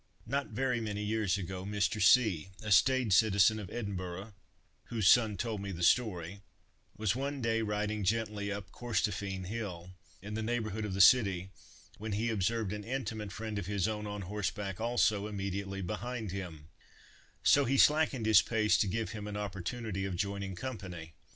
Not 0.25 0.47
very 0.47 0.81
many 0.81 1.03
years 1.03 1.37
ago, 1.37 1.63
Mr. 1.63 2.01
C——, 2.01 2.49
a 2.63 2.71
staid 2.71 3.13
citizen 3.13 3.59
of 3.59 3.69
Edinburgh—whose 3.69 5.07
son 5.07 5.37
told 5.37 5.61
me 5.61 5.71
the 5.71 5.83
story—was 5.83 7.15
one 7.15 7.39
day 7.39 7.61
riding 7.61 8.03
gently 8.03 8.51
up 8.51 8.71
Corstorphine 8.71 9.45
hill, 9.45 9.91
in 10.19 10.33
the 10.33 10.41
neighborhood 10.41 10.85
of 10.85 10.95
the 10.95 11.01
city, 11.01 11.51
when 11.99 12.13
he 12.13 12.31
observed 12.31 12.73
an 12.73 12.83
intimate 12.83 13.31
friend 13.31 13.59
of 13.59 13.67
his 13.67 13.87
own, 13.87 14.07
on 14.07 14.23
horseback 14.23 14.81
also, 14.81 15.27
immediately 15.27 15.83
behind 15.83 16.31
him; 16.31 16.69
so 17.43 17.65
he 17.65 17.77
slackened 17.77 18.25
his 18.25 18.41
pace 18.41 18.79
to 18.79 18.87
give 18.87 19.11
him 19.11 19.27
an 19.27 19.37
opportunity 19.37 20.03
of 20.05 20.15
joining 20.15 20.55
company. 20.55 21.13